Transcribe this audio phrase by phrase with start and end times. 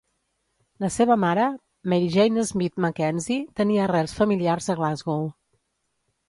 [0.85, 1.43] La seva mare
[1.93, 5.29] Mary Jane Smith MacKenzie tenia arrels familiars a Glasgow.